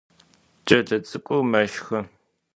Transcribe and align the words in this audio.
Ç'elets'ık'ur 0.65 1.43
meşxı. 1.51 1.99